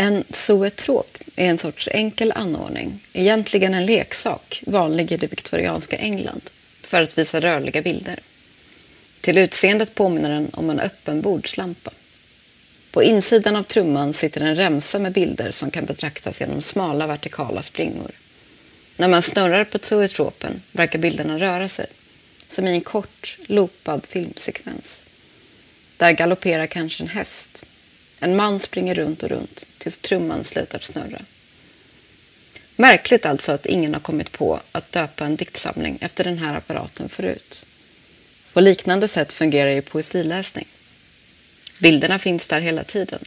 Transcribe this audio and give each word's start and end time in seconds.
En 0.00 0.24
zoetrop 0.30 1.18
är 1.36 1.46
en 1.46 1.58
sorts 1.58 1.88
enkel 1.92 2.32
anordning, 2.32 3.06
egentligen 3.12 3.74
en 3.74 3.86
leksak, 3.86 4.62
vanlig 4.66 5.12
i 5.12 5.16
det 5.16 5.26
viktorianska 5.26 5.96
England, 5.96 6.50
för 6.82 7.02
att 7.02 7.18
visa 7.18 7.40
rörliga 7.40 7.82
bilder. 7.82 8.18
Till 9.20 9.38
utseendet 9.38 9.94
påminner 9.94 10.30
den 10.30 10.50
om 10.52 10.70
en 10.70 10.80
öppen 10.80 11.20
bordslampa. 11.20 11.90
På 12.90 13.02
insidan 13.02 13.56
av 13.56 13.62
trumman 13.62 14.14
sitter 14.14 14.40
en 14.40 14.56
remsa 14.56 14.98
med 14.98 15.12
bilder 15.12 15.50
som 15.50 15.70
kan 15.70 15.84
betraktas 15.84 16.40
genom 16.40 16.62
smala 16.62 17.06
vertikala 17.06 17.62
springor. 17.62 18.10
När 18.96 19.08
man 19.08 19.22
snurrar 19.22 19.64
på 19.64 19.78
zoetropen 19.82 20.62
verkar 20.72 20.98
bilderna 20.98 21.38
röra 21.38 21.68
sig, 21.68 21.86
som 22.50 22.66
i 22.66 22.70
en 22.70 22.80
kort, 22.80 23.38
loopad 23.46 24.06
filmsekvens. 24.08 25.02
Där 25.96 26.12
galopperar 26.12 26.66
kanske 26.66 27.02
en 27.02 27.08
häst. 27.08 27.64
En 28.20 28.36
man 28.36 28.60
springer 28.60 28.94
runt 28.94 29.22
och 29.22 29.28
runt 29.28 29.66
tills 29.78 29.98
trumman 29.98 30.44
slutar 30.44 30.78
snurra. 30.78 31.22
Märkligt 32.76 33.26
alltså 33.26 33.52
att 33.52 33.66
ingen 33.66 33.94
har 33.94 34.00
kommit 34.00 34.32
på 34.32 34.60
att 34.72 34.92
döpa 34.92 35.24
en 35.24 35.36
diktsamling 35.36 35.98
efter 36.00 36.24
den 36.24 36.38
här 36.38 36.56
apparaten 36.56 37.08
förut. 37.08 37.64
På 38.52 38.60
liknande 38.60 39.08
sätt 39.08 39.32
fungerar 39.32 39.70
ju 39.70 39.82
poesiläsning. 39.82 40.66
Bilderna 41.78 42.18
finns 42.18 42.46
där 42.46 42.60
hela 42.60 42.84
tiden. 42.84 43.24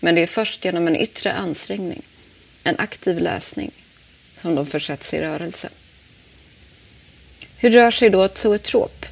Men 0.00 0.14
det 0.14 0.22
är 0.22 0.26
först 0.26 0.64
genom 0.64 0.86
en 0.86 0.96
yttre 0.96 1.32
ansträngning, 1.32 2.02
en 2.64 2.78
aktiv 2.78 3.18
läsning, 3.18 3.70
som 4.36 4.54
de 4.54 4.66
försätts 4.66 5.14
i 5.14 5.20
rörelse. 5.20 5.68
Hur 7.56 7.70
rör 7.70 7.90
sig 7.90 8.10
då 8.10 8.24
ett 8.24 8.38
zoetrop? 8.38 9.06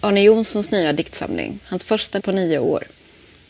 Arne 0.00 0.22
Jonssons 0.22 0.70
nya 0.70 0.92
diktsamling, 0.92 1.58
hans 1.64 1.84
första 1.84 2.20
på 2.20 2.32
nio 2.32 2.58
år, 2.58 2.84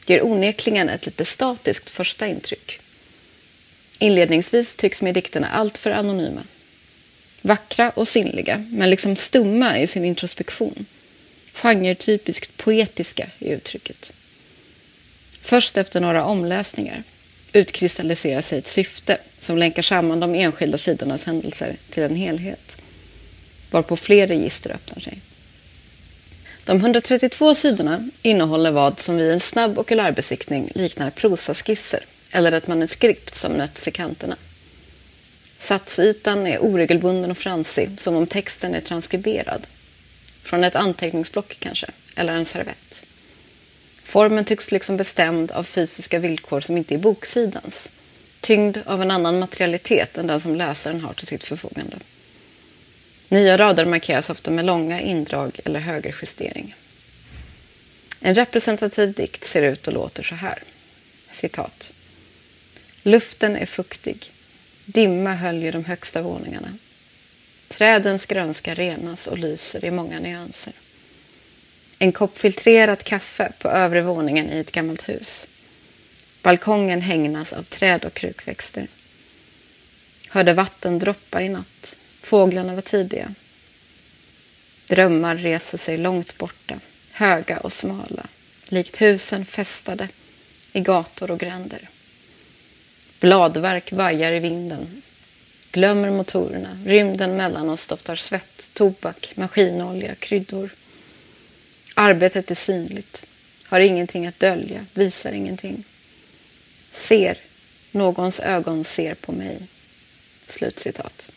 ger 0.07 0.25
onekligen 0.25 0.89
ett 0.89 1.07
lite 1.07 1.25
statiskt 1.25 1.91
första 1.91 2.27
intryck. 2.27 2.81
Inledningsvis 3.99 4.77
tycks 4.77 5.03
mig 5.03 5.13
dikterna 5.13 5.49
alltför 5.49 5.91
anonyma. 5.91 6.43
Vackra 7.43 7.91
och 7.91 8.09
sinnliga, 8.09 8.67
men 8.71 8.91
liksom 8.91 9.17
stumma 9.17 9.79
i 9.79 9.87
sin 9.87 10.05
introspektion. 10.05 10.87
Genretypiskt 11.53 12.57
poetiska 12.57 13.31
i 13.39 13.49
uttrycket. 13.49 14.13
Först 15.41 15.77
efter 15.77 16.01
några 16.01 16.25
omläsningar 16.25 17.03
utkristalliserar 17.53 18.41
sig 18.41 18.59
ett 18.59 18.67
syfte 18.67 19.19
som 19.41 19.59
länkar 19.59 19.83
samman 19.83 20.21
de 20.21 20.35
enskilda 20.35 20.79
sidornas 20.79 21.25
händelser 21.25 21.77
till 21.91 22.03
en 22.03 22.17
helhet, 22.17 22.77
varpå 23.71 23.97
fler 23.97 24.27
register 24.27 24.71
öppnar 24.71 25.01
sig. 25.01 25.19
De 26.67 26.77
132 26.77 27.55
sidorna 27.55 28.09
innehåller 28.23 28.71
vad 28.71 28.99
som 28.99 29.17
vid 29.17 29.31
en 29.31 29.41
snabb 29.41 29.79
okulärbesiktning 29.79 30.71
liknar 30.75 31.11
prosaskisser 31.11 32.05
eller 32.31 32.53
ett 32.53 32.67
manuskript 32.67 33.35
som 33.35 33.53
nötts 33.53 33.89
i 33.89 33.91
kanterna. 33.91 34.37
Satsytan 35.59 36.47
är 36.47 36.59
oregelbunden 36.59 37.31
och 37.31 37.39
fransig, 37.39 37.91
som 37.99 38.17
om 38.17 38.27
texten 38.27 38.75
är 38.75 38.81
transkriberad. 38.81 39.67
Från 40.43 40.65
ett 40.65 40.77
anteckningsblock 40.77 41.57
kanske, 41.59 41.87
eller 42.17 42.33
en 42.33 42.45
servett. 42.45 43.05
Formen 44.03 44.45
tycks 44.45 44.73
liksom 44.73 44.97
bestämd 44.97 45.51
av 45.51 45.65
fysiska 45.65 46.19
villkor 46.19 46.61
som 46.61 46.77
inte 46.77 46.95
är 46.95 46.99
boksidans. 46.99 47.89
Tyngd 48.41 48.79
av 48.87 49.03
en 49.03 49.11
annan 49.11 49.39
materialitet 49.39 50.19
än 50.19 50.27
den 50.27 50.41
som 50.41 50.57
läsaren 50.57 51.01
har 51.01 51.13
till 51.13 51.27
sitt 51.27 51.45
förfogande. 51.45 51.97
Nya 53.29 53.59
rader 53.59 53.85
markeras 53.85 54.31
ofta 54.31 54.51
med 54.51 54.65
långa 54.65 55.01
indrag 55.01 55.61
eller 55.65 55.81
högerjustering. 55.81 56.75
En 58.21 58.35
representativ 58.35 59.13
dikt 59.13 59.45
ser 59.45 59.63
ut 59.63 59.87
och 59.89 59.95
låter 59.95 60.23
så 60.23 60.35
här. 60.35 60.63
Citat. 61.31 61.93
Luften 63.03 63.57
är 63.57 63.67
fuktig. 63.67 64.33
Dimma 64.85 65.35
höljer 65.35 65.73
de 65.73 65.85
högsta 65.85 66.23
våningarna. 66.23 66.79
Trädens 67.69 68.27
grönska 68.27 68.75
renas 68.75 69.27
och 69.27 69.39
lyser 69.39 69.85
i 69.85 69.91
många 69.91 70.21
nyanser. 70.21 70.73
En 71.99 72.13
kopp 72.13 72.39
filtrerat 72.39 73.05
kaffe 73.05 73.53
på 73.59 73.69
övre 73.69 74.03
våningen 74.03 74.51
i 74.53 74.59
ett 74.59 74.73
gammalt 74.73 75.09
hus. 75.09 75.47
Balkongen 76.43 77.01
hängnas 77.01 77.53
av 77.53 77.63
träd 77.63 78.05
och 78.05 78.15
krukväxter. 78.15 78.89
Hörde 80.29 80.53
vatten 80.53 80.99
droppa 80.99 81.43
i 81.43 81.49
natt. 81.49 81.97
Fåglarna 82.27 82.75
var 82.75 82.83
tidiga. 82.83 83.35
Drömmar 84.87 85.37
reser 85.37 85.79
sig 85.79 85.97
långt 85.97 86.39
borta, 86.39 86.81
höga 87.11 87.59
och 87.59 87.73
smala, 87.73 88.27
likt 88.65 89.01
husen 89.01 89.47
fästade 89.47 90.09
i 90.73 90.81
gator 90.81 91.31
och 91.31 91.41
gränder. 91.41 91.89
Bladverk 93.21 93.93
vajar 93.93 94.33
i 94.33 94.39
vinden. 94.39 95.03
Glömmer 95.73 96.11
motorerna. 96.11 96.79
Rymden 96.87 97.37
mellan 97.37 97.69
oss 97.69 97.87
doftar 97.87 98.17
svett, 98.17 98.71
tobak, 98.75 99.33
maskinolja, 99.35 100.15
kryddor. 100.15 100.71
Arbetet 101.95 102.51
är 102.51 102.55
synligt, 102.55 103.27
har 103.65 103.81
ingenting 103.81 104.27
att 104.27 104.41
dölja, 104.41 104.87
visar 104.95 105.33
ingenting. 105.33 105.85
Ser, 106.93 107.39
någons 107.91 108.41
ögon 108.41 108.85
ser 108.85 109.15
på 109.15 109.33
mig. 109.33 109.59
Slutcitat. 110.47 111.31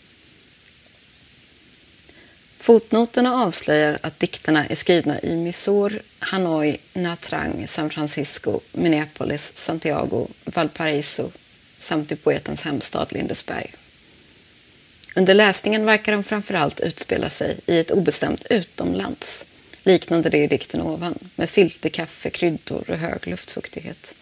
Fotnoterna 2.60 3.36
avslöjar 3.44 4.00
att 4.02 4.20
dikterna 4.20 4.68
är 4.68 4.76
skrivna 4.76 5.20
i 5.20 5.36
Mysore, 5.36 6.00
Hanoi, 6.20 6.78
Nha 6.94 7.16
Trang, 7.16 7.68
San 7.68 7.90
Francisco, 7.90 8.60
Minneapolis, 8.72 9.54
Santiago, 9.56 10.28
Valparaiso 10.46 11.32
samt 11.80 12.12
i 12.12 12.16
poetens 12.16 12.62
hemstad 12.62 13.08
Lindesberg. 13.14 13.74
Under 15.16 15.34
läsningen 15.34 15.86
verkar 15.86 16.12
de 16.12 16.24
framförallt 16.24 16.80
utspela 16.80 17.30
sig 17.30 17.60
i 17.66 17.80
ett 17.80 17.92
obestämt 17.92 18.46
utomlands, 18.50 19.46
liknande 19.84 20.30
det 20.30 20.44
i 20.44 20.48
dikten 20.48 20.82
ovan, 20.82 21.20
med 21.36 21.50
filterkaffe, 21.50 22.30
kryddor 22.30 22.90
och 22.90 22.98
hög 22.98 23.28
luftfuktighet. 23.28 24.14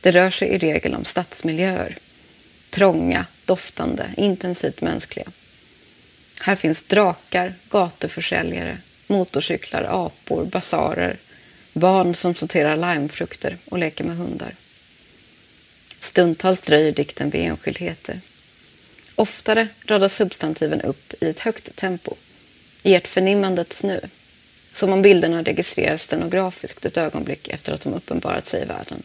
Det 0.00 0.10
rör 0.10 0.30
sig 0.30 0.48
i 0.48 0.58
regel 0.58 0.94
om 0.94 1.04
stadsmiljöer, 1.04 1.98
trånga, 2.70 3.26
doftande, 3.44 4.06
intensivt 4.16 4.80
mänskliga. 4.80 5.26
Här 6.42 6.56
finns 6.56 6.82
drakar, 6.82 7.54
gatuförsäljare, 7.70 8.78
motorcyklar, 9.06 9.86
apor, 9.90 10.44
basarer, 10.44 11.16
barn 11.72 12.14
som 12.14 12.34
sorterar 12.34 12.76
limefrukter 12.76 13.58
och 13.64 13.78
leker 13.78 14.04
med 14.04 14.16
hundar. 14.16 14.54
Stundtals 16.00 16.60
dröjer 16.60 16.92
dikten 16.92 17.30
vid 17.30 17.40
enskildheter. 17.40 18.20
Oftare 19.14 19.68
radas 19.86 20.16
substantiven 20.16 20.80
upp 20.80 21.14
i 21.20 21.28
ett 21.28 21.40
högt 21.40 21.76
tempo, 21.76 22.14
i 22.82 22.94
ett 22.94 23.08
förnimmandets 23.08 23.82
nu, 23.82 24.00
som 24.74 24.92
om 24.92 25.02
bilderna 25.02 25.42
registreras 25.42 26.02
stenografiskt 26.02 26.84
ett 26.84 26.96
ögonblick 26.96 27.48
efter 27.48 27.72
att 27.72 27.80
de 27.80 27.94
uppenbarat 27.94 28.48
sig 28.48 28.62
i 28.62 28.64
världen. 28.64 29.02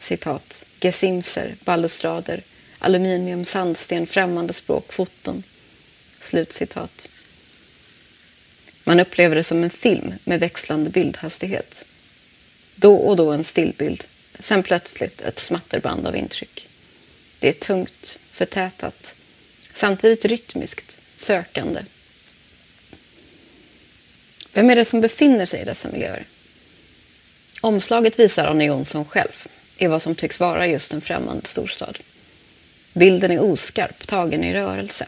Citat. 0.00 0.64
Gesimser, 0.80 1.54
balustrader, 1.64 2.42
aluminium, 2.78 3.44
sandsten, 3.44 4.06
främmande 4.06 4.52
språk, 4.52 4.92
foton. 4.92 5.42
Slutcitat. 6.22 7.08
Man 8.84 9.00
upplever 9.00 9.36
det 9.36 9.44
som 9.44 9.64
en 9.64 9.70
film 9.70 10.14
med 10.24 10.40
växlande 10.40 10.90
bildhastighet. 10.90 11.84
Då 12.74 12.94
och 12.94 13.16
då 13.16 13.32
en 13.32 13.44
stillbild 13.44 14.04
Sen 14.38 14.62
plötsligt 14.62 15.20
ett 15.20 15.38
smatterband 15.38 16.06
av 16.06 16.16
intryck. 16.16 16.68
Det 17.38 17.48
är 17.48 17.52
tungt, 17.52 18.18
förtätat, 18.30 19.14
samtidigt 19.74 20.24
rytmiskt, 20.24 20.98
sökande. 21.16 21.80
Vem 24.52 24.70
är 24.70 24.76
det 24.76 24.84
som 24.84 25.00
befinner 25.00 25.46
sig 25.46 25.60
i 25.60 25.64
dessa 25.64 25.90
miljöer? 25.90 26.26
Omslaget 27.60 28.18
visar 28.18 28.46
Arne 28.46 28.64
Jonsson 28.64 29.04
själv 29.04 29.46
i 29.76 29.86
vad 29.86 30.02
som 30.02 30.14
tycks 30.14 30.40
vara 30.40 30.66
just 30.66 30.92
en 30.92 31.00
främmande 31.00 31.46
storstad. 31.46 31.98
Bilden 32.92 33.30
är 33.30 33.42
oskarp, 33.42 34.06
tagen 34.06 34.44
i 34.44 34.54
rörelse. 34.54 35.06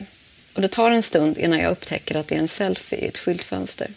Och 0.55 0.63
det 0.63 0.69
tar 0.69 0.91
en 0.91 1.03
stund 1.03 1.39
innan 1.39 1.59
jag 1.59 1.71
upptäcker 1.71 2.15
att 2.15 2.29
det 2.29 2.35
är 2.35 2.39
en 2.39 2.49
selfie 2.49 2.99
i 2.99 3.09
ett 3.09 3.19
skyltfönster. 3.19 3.91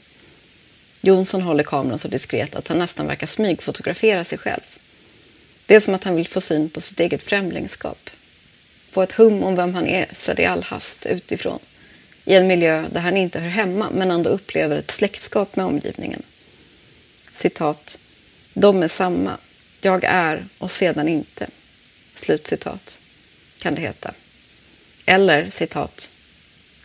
Jonsson 1.01 1.41
håller 1.41 1.63
kameran 1.63 1.99
så 1.99 2.07
diskret 2.07 2.55
att 2.55 2.67
han 2.67 2.77
nästan 2.77 3.07
verkar 3.07 3.27
smygfotografera 3.27 4.23
sig 4.23 4.37
själv. 4.37 4.77
Det 5.65 5.75
är 5.75 5.79
som 5.79 5.93
att 5.93 6.03
han 6.03 6.15
vill 6.15 6.27
få 6.27 6.41
syn 6.41 6.69
på 6.69 6.81
sitt 6.81 6.99
eget 6.99 7.23
främlingskap. 7.23 8.09
Få 8.91 9.01
ett 9.01 9.11
hum 9.11 9.43
om 9.43 9.55
vem 9.55 9.75
han 9.75 9.87
är 9.87 10.07
sedd 10.13 10.39
i 10.39 10.45
all 10.45 10.63
hast 10.63 11.05
utifrån. 11.05 11.59
I 12.25 12.35
en 12.35 12.47
miljö 12.47 12.85
där 12.91 13.01
han 13.01 13.17
inte 13.17 13.39
hör 13.39 13.49
hemma 13.49 13.89
men 13.91 14.11
ändå 14.11 14.29
upplever 14.29 14.75
ett 14.75 14.91
släktskap 14.91 15.55
med 15.55 15.65
omgivningen. 15.65 16.23
Citat. 17.35 17.99
De 18.53 18.83
är 18.83 18.87
samma. 18.87 19.37
Jag 19.81 20.03
är 20.03 20.45
och 20.57 20.71
sedan 20.71 21.07
inte. 21.07 21.47
Slutcitat. 22.15 22.99
Kan 23.57 23.75
det 23.75 23.81
heta. 23.81 24.13
Eller 25.05 25.49
citat. 25.49 26.11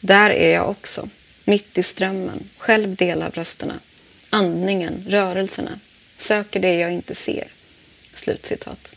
Där 0.04 0.30
är 0.30 0.54
jag 0.54 0.70
också. 0.70 1.08
Mitt 1.44 1.78
i 1.78 1.82
strömmen. 1.82 2.48
Själv 2.58 2.94
del 2.94 3.22
av 3.22 3.32
rösterna. 3.32 3.74
Andningen, 4.30 5.04
rörelserna. 5.08 5.78
Söker 6.18 6.60
det 6.60 6.74
jag 6.74 6.92
inte 6.92 7.14
ser. 7.14 7.48
Slutcitat. 8.14 8.94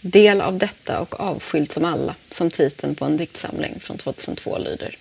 Del 0.00 0.40
av 0.40 0.58
detta 0.58 1.00
och 1.00 1.20
avskild 1.20 1.72
som 1.72 1.84
alla, 1.84 2.14
som 2.30 2.50
titeln 2.50 2.94
på 2.94 3.04
en 3.04 3.16
diktsamling 3.16 3.80
från 3.80 3.98
2002 3.98 4.58
lyder. 4.58 4.98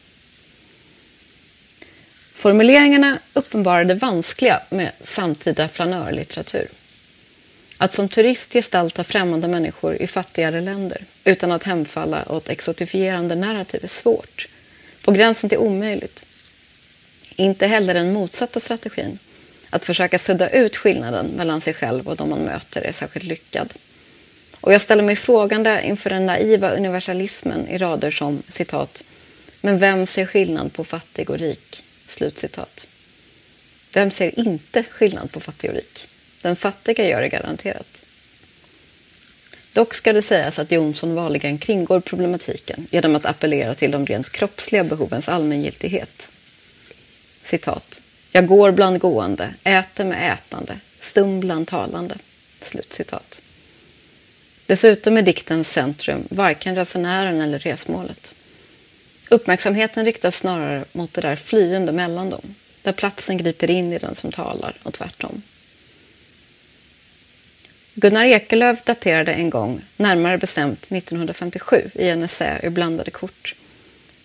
Formuleringarna 2.34 3.20
uppenbarade 3.34 3.94
vanskliga 3.94 4.62
med 4.70 4.92
samtida 5.04 5.68
flanörlitteratur. 5.68 6.68
Att 7.78 7.94
som 7.94 8.10
turist 8.10 8.54
gestalta 8.54 9.04
främmande 9.04 9.48
människor 9.48 9.96
i 9.96 10.08
fattigare 10.08 10.62
länder 10.62 11.06
utan 11.24 11.52
att 11.52 11.64
hemfalla 11.64 12.32
åt 12.32 12.50
exotifierande 12.50 13.36
narrativ 13.36 13.84
är 13.84 13.88
svårt, 13.88 14.48
på 15.02 15.12
gränsen 15.12 15.50
till 15.50 15.58
omöjligt. 15.58 16.26
Inte 17.36 17.68
heller 17.68 17.94
den 17.94 18.14
motsatta 18.14 18.60
strategin, 18.60 19.20
att 19.70 19.86
försöka 19.86 20.20
sudda 20.20 20.50
ut 20.50 20.78
skillnaden 20.78 21.26
mellan 21.26 21.62
sig 21.62 21.74
själv 21.74 22.08
och 22.08 22.16
de 22.16 22.30
man 22.30 22.40
möter, 22.40 22.82
är 22.82 22.92
särskilt 22.92 23.26
lyckad. 23.26 23.74
Och 24.62 24.74
jag 24.74 24.82
ställer 24.82 25.04
mig 25.04 25.16
frågande 25.16 25.82
inför 25.86 26.10
den 26.10 26.26
naiva 26.26 26.72
universalismen 26.72 27.68
i 27.68 27.78
rader 27.78 28.12
som 28.12 28.44
citat 28.50 29.04
”Men 29.62 29.80
vem 29.80 30.06
ser 30.06 30.26
skillnad 30.26 30.74
på 30.74 30.84
fattig 30.84 31.30
och 31.30 31.38
rik?” 31.38 31.84
Slutcitat. 32.08 32.88
Vem 33.94 34.12
ser 34.12 34.40
inte 34.40 34.84
skillnad 34.84 35.32
på 35.32 35.40
fattig 35.40 35.70
och 35.70 35.76
rik? 35.76 36.08
Den 36.46 36.56
fattiga 36.56 37.08
gör 37.08 37.22
det 37.22 37.30
garanterat. 37.30 38.02
Dock 39.74 39.94
ska 39.94 40.14
det 40.14 40.22
sägas 40.22 40.60
att 40.60 40.72
Jonsson 40.72 41.16
vanligen 41.16 41.58
kringgår 41.58 42.00
problematiken 42.00 42.88
genom 42.92 43.16
att 43.16 43.26
appellera 43.26 43.76
till 43.76 43.92
de 43.92 44.06
rent 44.06 44.30
kroppsliga 44.30 44.84
behovens 44.84 45.30
allmängiltighet. 45.30 46.30
Citat. 47.44 48.02
Jag 48.32 48.48
går 48.48 48.72
bland 48.72 49.00
gående, 49.00 49.54
äter 49.64 50.06
med 50.06 50.34
ätande, 50.34 50.80
stum 51.00 51.40
bland 51.40 51.68
talande. 51.68 52.16
Slutcitat. 52.62 53.42
Dessutom 54.66 55.18
är 55.18 55.22
diktens 55.22 55.72
centrum 55.72 56.28
varken 56.30 56.76
resenären 56.76 57.42
eller 57.42 57.60
resmålet. 57.60 58.36
Uppmärksamheten 59.30 60.06
riktas 60.06 60.36
snarare 60.36 60.86
mot 60.92 61.14
det 61.14 61.22
där 61.22 61.36
flyende 61.36 61.92
mellan 61.92 62.30
dem, 62.30 62.56
där 62.82 62.92
platsen 62.92 63.38
griper 63.38 63.70
in 63.70 63.94
i 63.94 64.00
den 64.00 64.16
som 64.16 64.32
talar 64.32 64.74
och 64.84 64.94
tvärtom. 64.94 65.42
Gunnar 67.98 68.26
Ekelöf 68.26 68.84
daterade 68.84 69.34
en 69.34 69.50
gång, 69.50 69.82
närmare 69.98 70.38
bestämt 70.38 70.92
1957, 70.92 71.90
i 71.96 72.10
en 72.10 72.24
essä 72.24 72.60
ur 72.64 72.70
blandade 72.70 73.12
kort, 73.12 73.56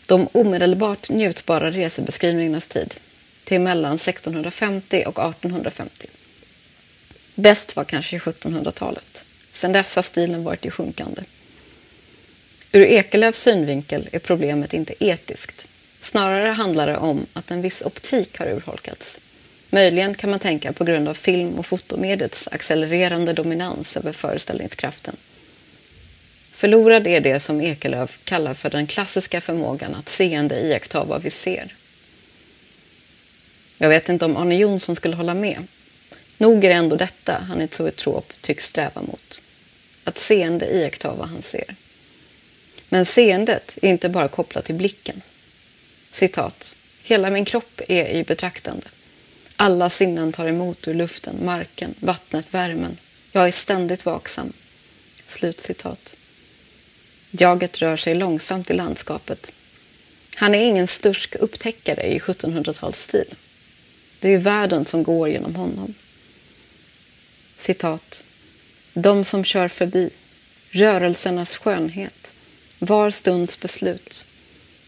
de 0.07 0.29
omedelbart 0.33 1.09
njutbara 1.09 1.71
resebeskrivningarnas 1.71 2.67
tid 2.67 2.95
till 3.45 3.61
mellan 3.61 3.95
1650 3.95 5.05
och 5.07 5.19
1850. 5.19 6.07
Bäst 7.35 7.77
var 7.77 7.85
kanske 7.85 8.19
1700-talet. 8.19 9.25
Sedan 9.53 9.73
dess 9.73 9.97
har 9.97 10.03
stilen 10.03 10.45
varit 10.45 10.67
i 10.67 10.71
sjunkande. 10.71 11.23
Ur 12.73 12.85
Ekelöfs 12.85 13.43
synvinkel 13.43 14.09
är 14.13 14.19
problemet 14.19 14.75
inte 14.75 15.05
etiskt. 15.05 15.67
Snarare 16.01 16.49
handlar 16.49 16.87
det 16.87 16.97
om 16.97 17.27
att 17.33 17.51
en 17.51 17.63
viss 17.63 17.83
optik 17.83 18.39
har 18.39 18.47
urholkats. 18.47 19.21
Möjligen 19.71 20.15
kan 20.15 20.31
man 20.31 20.39
tänka 20.39 20.73
på 20.73 20.85
grund 20.85 21.09
av 21.09 21.15
film 21.15 21.59
och 21.59 21.67
fotomediets 21.67 22.49
accelererande 22.53 23.33
dominans 23.33 23.97
över 23.97 24.13
föreställningskraften. 24.13 25.17
Förlorad 26.53 27.07
är 27.07 27.21
det 27.21 27.41
som 27.41 27.61
Ekelöf 27.61 28.19
kallar 28.25 28.55
för 28.55 28.71
den 28.71 28.87
klassiska 28.87 29.41
förmågan 29.41 29.95
att 29.95 30.09
seende 30.09 30.61
iaktta 30.61 31.05
vad 31.05 31.23
vi 31.23 31.31
ser. 31.31 31.75
Jag 33.79 33.89
vet 33.89 34.09
inte 34.09 34.25
om 34.25 34.37
Arne 34.37 34.57
Jonsson 34.57 34.97
skulle 34.97 35.17
hålla 35.17 35.35
med. 35.35 35.67
Nog 36.39 36.65
är 36.65 36.69
det 36.69 36.75
ändå 36.75 36.97
detta 36.97 37.45
han 37.49 37.63
i 37.63 37.69
Zoetrop 37.71 38.33
tycks 38.41 38.67
sträva 38.67 39.03
mot. 39.03 39.43
Att 40.05 40.19
seende 40.19 40.67
iaktta 40.67 41.15
vad 41.15 41.29
han 41.29 41.43
ser. 41.43 41.75
Men 42.89 43.07
seendet 43.07 43.79
är 43.83 43.89
inte 43.89 44.09
bara 44.09 44.29
kopplat 44.29 44.65
till 44.65 44.75
blicken. 44.75 45.23
Citat. 46.13 46.77
Hela 47.03 47.31
min 47.31 47.45
kropp 47.45 47.81
är 47.89 48.09
i 48.09 48.25
betraktande. 48.25 48.87
Alla 49.63 49.91
sinnen 49.91 50.33
tar 50.33 50.47
emot 50.47 50.89
ur 50.89 50.95
luften, 50.95 51.45
marken, 51.45 51.95
vattnet, 52.01 52.55
värmen. 52.55 52.97
Jag 53.33 53.49
är 53.49 53.53
ständigt 53.53 54.07
vaksam. 54.07 54.53
Slutcitat. 55.27 56.17
Jaget 57.31 57.79
rör 57.79 57.97
sig 57.97 58.15
långsamt 58.15 58.71
i 58.71 58.75
landskapet. 58.75 59.53
Han 60.37 60.55
är 60.55 60.65
ingen 60.65 60.89
stursk 60.89 61.35
upptäckare 61.37 62.03
i 62.03 62.19
1700-talsstil. 62.19 63.35
Det 64.21 64.35
är 64.35 64.39
världen 64.39 64.87
som 64.87 65.03
går 65.03 65.29
genom 65.29 65.55
honom. 65.55 65.95
Citat. 67.59 68.25
De 68.95 69.25
som 69.25 69.45
kör 69.45 69.69
förbi, 69.69 70.11
rörelsernas 70.71 71.57
skönhet, 71.57 72.33
var 72.79 73.11
stunds 73.11 73.61
beslut, 73.61 74.25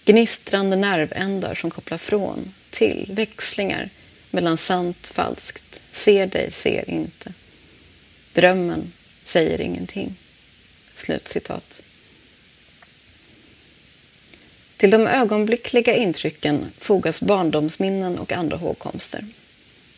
gnistrande 0.05 0.77
nervändar 0.77 1.55
som 1.55 1.71
kopplar 1.71 1.99
från, 1.99 2.55
till, 2.71 3.07
växlingar 3.11 3.91
mellan 4.33 4.57
sant, 4.57 5.09
falskt, 5.09 5.81
ser 5.93 6.27
dig, 6.27 6.53
ser 6.53 6.91
inte. 6.91 7.33
Drömmen 8.33 8.93
säger 9.25 9.61
ingenting. 9.61 10.15
Slutcitat. 10.97 11.83
Till 14.77 14.91
de 14.91 15.07
ögonblickliga 15.07 15.97
intrycken 15.97 16.73
fogas 16.79 17.21
barndomsminnen 17.21 18.19
och 18.19 18.33
andra 18.33 18.57
hågkomster. 18.57 19.25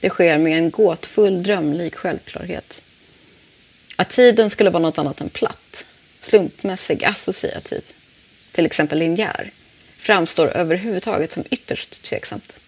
Det 0.00 0.10
sker 0.10 0.38
med 0.38 0.58
en 0.58 0.70
gåtfull, 0.70 1.42
drömlik 1.42 1.94
självklarhet. 1.94 2.82
Att 3.96 4.10
tiden 4.10 4.50
skulle 4.50 4.70
vara 4.70 4.82
något 4.82 4.98
annat 4.98 5.20
än 5.20 5.28
platt, 5.28 5.87
slumpmässig, 6.20 7.04
associativ, 7.04 7.82
till 8.52 8.66
exempel 8.66 8.98
linjär, 8.98 9.50
framstår 9.98 10.48
överhuvudtaget 10.48 11.32
som 11.32 11.44
ytterst 11.50 12.02
tveksamt. 12.02 12.58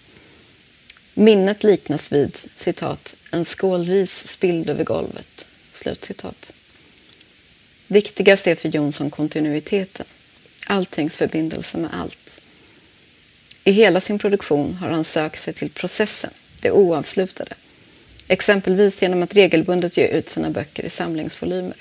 Minnet 1.19 1.65
liknas 1.65 2.13
vid 2.13 2.39
citat, 2.57 3.17
en 3.31 3.45
skål 3.45 3.85
ris 3.85 4.29
spilld 4.29 4.71
över 4.71 4.85
golvet. 4.85 5.47
Slutcitat. 5.73 6.53
Viktigast 7.87 8.47
är 8.47 8.55
för 8.55 8.69
Jonsson 8.69 9.11
kontinuiteten, 9.11 10.07
alltings 10.67 11.17
förbindelse 11.17 11.79
med 11.79 11.91
allt. 11.93 12.41
I 13.65 13.73
hela 13.73 14.01
sin 14.01 14.19
produktion 14.19 14.75
har 14.75 14.89
han 14.89 15.05
sökt 15.05 15.43
sig 15.43 15.55
till 15.55 15.71
processen, 15.71 16.31
det 16.61 16.71
oavslutade. 16.71 17.55
Exempelvis 18.29 19.03
genom 19.03 19.23
att 19.23 19.35
regelbundet 19.35 19.97
ge 19.97 20.07
ut 20.07 20.29
sina 20.29 20.51
böcker 20.51 20.85
i 20.85 20.91
samlingsvolymer. 20.91 21.77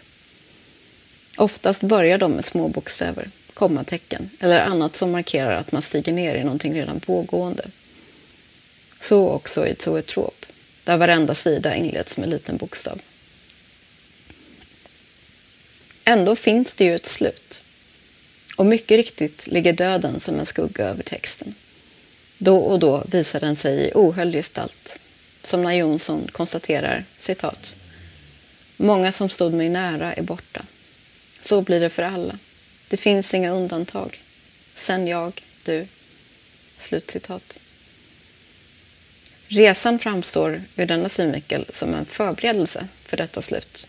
Oftast 1.37 1.81
börjar 1.81 2.17
de 2.17 2.31
med 2.31 2.45
små 2.45 2.67
bokstäver, 2.67 3.29
kommatecken 3.53 4.29
eller 4.39 4.59
annat 4.59 4.95
som 4.95 5.11
markerar 5.11 5.57
att 5.57 5.71
man 5.71 5.81
stiger 5.81 6.13
ner 6.13 6.35
i 6.35 6.43
någonting 6.43 6.73
redan 6.73 6.99
pågående. 6.99 7.65
Så 8.99 9.29
också 9.29 9.67
i 9.67 9.75
Zoetrop, 9.79 10.45
där 10.83 10.97
varenda 10.97 11.35
sida 11.35 11.75
inleds 11.75 12.17
med 12.17 12.29
liten 12.29 12.57
bokstav. 12.57 13.01
Ändå 16.03 16.35
finns 16.35 16.75
det 16.75 16.83
ju 16.83 16.95
ett 16.95 17.05
slut. 17.05 17.63
Och 18.57 18.65
mycket 18.65 18.97
riktigt 18.97 19.47
ligger 19.47 19.73
döden 19.73 20.19
som 20.19 20.39
en 20.39 20.45
skugga 20.45 20.85
över 20.85 21.03
texten. 21.03 21.55
Då 22.37 22.57
och 22.57 22.79
då 22.79 23.03
visar 23.07 23.39
den 23.39 23.55
sig 23.55 23.87
i 23.87 23.91
ohöljd 23.93 24.33
gestalt. 24.35 24.99
Som 25.43 25.63
när 25.63 25.73
Jonsson 25.73 26.27
konstaterar, 26.31 27.05
citat. 27.19 27.75
Många 28.77 29.11
som 29.11 29.29
stod 29.29 29.53
mig 29.53 29.69
nära 29.69 30.13
är 30.13 30.21
borta. 30.21 30.65
Så 31.41 31.61
blir 31.61 31.79
det 31.79 31.89
för 31.89 32.03
alla. 32.03 32.39
Det 32.89 32.97
finns 32.97 33.33
inga 33.33 33.51
undantag. 33.51 34.21
Sen 34.75 35.07
jag, 35.07 35.41
du. 35.63 35.87
Slutcitat. 36.79 37.59
Resan 39.47 39.99
framstår 39.99 40.61
ur 40.75 40.85
denna 40.85 41.09
synvinkel 41.09 41.65
som 41.69 41.93
en 41.93 42.05
förberedelse 42.05 42.87
för 43.05 43.17
detta 43.17 43.41
slut. 43.41 43.87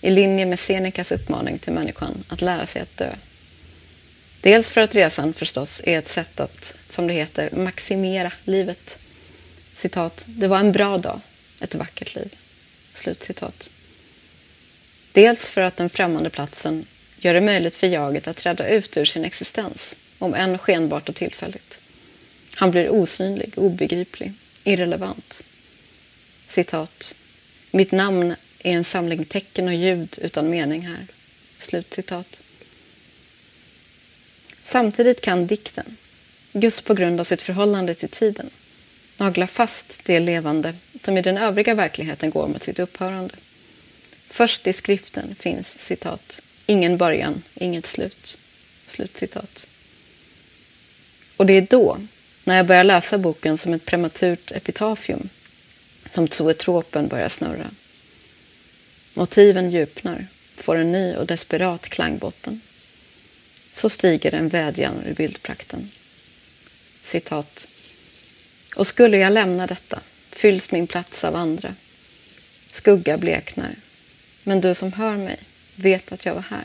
I 0.00 0.10
linje 0.10 0.46
med 0.46 0.60
Senecas 0.60 1.12
uppmaning 1.12 1.58
till 1.58 1.72
människan 1.72 2.24
att 2.28 2.40
lära 2.40 2.66
sig 2.66 2.82
att 2.82 2.96
dö. 2.96 3.14
Dels 4.40 4.70
för 4.70 4.80
att 4.80 4.94
resan 4.94 5.32
förstås 5.32 5.80
är 5.84 5.98
ett 5.98 6.08
sätt 6.08 6.40
att, 6.40 6.74
som 6.90 7.06
det 7.06 7.14
heter, 7.14 7.50
maximera 7.50 8.32
livet. 8.44 8.98
Citat, 9.74 10.24
det 10.26 10.48
var 10.48 10.58
en 10.58 10.72
bra 10.72 10.98
dag, 10.98 11.20
ett 11.60 11.74
vackert 11.74 12.14
liv. 12.14 12.36
Slutcitat. 12.94 13.70
Dels 15.12 15.48
för 15.48 15.60
att 15.60 15.76
den 15.76 15.90
främmande 15.90 16.30
platsen 16.30 16.86
gör 17.18 17.34
det 17.34 17.40
möjligt 17.40 17.76
för 17.76 17.86
jaget 17.86 18.28
att 18.28 18.36
träda 18.36 18.68
ut 18.68 18.96
ur 18.96 19.04
sin 19.04 19.24
existens, 19.24 19.96
om 20.18 20.34
än 20.34 20.58
skenbart 20.58 21.08
och 21.08 21.14
tillfälligt. 21.14 21.78
Han 22.54 22.70
blir 22.70 22.88
osynlig, 22.88 23.52
obegriplig, 23.56 24.32
irrelevant. 24.68 25.42
Citat. 26.48 27.14
Mitt 27.70 27.92
namn 27.92 28.34
är 28.58 28.72
en 28.72 28.84
samling 28.84 29.24
tecken 29.24 29.68
och 29.68 29.74
ljud 29.74 30.18
utan 30.22 30.50
mening 30.50 30.86
här. 30.86 31.06
Slut 31.60 31.94
citat. 31.94 32.40
Samtidigt 34.64 35.20
kan 35.20 35.46
dikten, 35.46 35.96
just 36.52 36.84
på 36.84 36.94
grund 36.94 37.20
av 37.20 37.24
sitt 37.24 37.42
förhållande 37.42 37.94
till 37.94 38.08
tiden, 38.08 38.50
nagla 39.16 39.46
fast 39.46 40.00
det 40.04 40.20
levande 40.20 40.74
som 41.04 41.18
i 41.18 41.22
den 41.22 41.38
övriga 41.38 41.74
verkligheten 41.74 42.30
går 42.30 42.48
mot 42.48 42.64
sitt 42.64 42.78
upphörande. 42.78 43.34
Först 44.26 44.66
i 44.66 44.72
skriften 44.72 45.34
finns 45.34 45.78
citat 45.78 46.42
Ingen 46.70 46.96
början, 46.96 47.42
inget 47.54 47.86
slut. 47.86 48.38
Slut 48.86 49.16
citat. 49.16 49.66
Och 51.36 51.46
det 51.46 51.52
är 51.52 51.66
då, 51.70 51.98
när 52.48 52.56
jag 52.56 52.66
börjar 52.66 52.84
läsa 52.84 53.18
boken 53.18 53.58
som 53.58 53.72
ett 53.72 53.84
prematurt 53.84 54.52
epitafium, 54.52 55.28
som 56.10 56.28
zoetropen 56.28 57.08
börjar 57.08 57.28
snurra. 57.28 57.70
Motiven 59.14 59.70
djupnar, 59.70 60.26
får 60.56 60.76
en 60.76 60.92
ny 60.92 61.14
och 61.14 61.26
desperat 61.26 61.88
klangbotten. 61.88 62.60
Så 63.72 63.90
stiger 63.90 64.34
en 64.34 64.48
vädjan 64.48 65.04
ur 65.06 65.14
bildprakten. 65.14 65.90
Citat. 67.02 67.68
Och 68.76 68.86
skulle 68.86 69.18
jag 69.18 69.32
lämna 69.32 69.66
detta 69.66 70.00
fylls 70.30 70.70
min 70.70 70.86
plats 70.86 71.24
av 71.24 71.36
andra. 71.36 71.74
Skugga 72.70 73.18
bleknar. 73.18 73.76
Men 74.42 74.60
du 74.60 74.74
som 74.74 74.92
hör 74.92 75.16
mig 75.16 75.38
vet 75.74 76.12
att 76.12 76.26
jag 76.26 76.34
var 76.34 76.44
här. 76.50 76.64